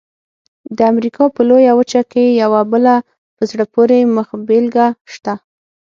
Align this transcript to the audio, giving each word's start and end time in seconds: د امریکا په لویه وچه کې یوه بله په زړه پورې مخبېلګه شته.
د 0.77 0.79
امریکا 0.91 1.23
په 1.35 1.41
لویه 1.49 1.71
وچه 1.79 2.01
کې 2.11 2.25
یوه 2.41 2.61
بله 2.71 2.95
په 3.35 3.43
زړه 3.49 3.65
پورې 3.73 3.97
مخبېلګه 4.17 4.87
شته. 5.13 5.33